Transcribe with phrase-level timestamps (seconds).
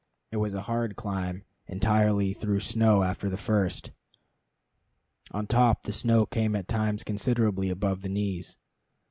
[0.31, 3.91] It was a hard climb, entirely through snow after the first.
[5.29, 8.57] On top the snow came at times considerably above the knees.